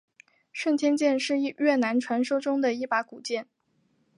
[0.51, 3.45] 顺天剑是越南传说中的一把古剑。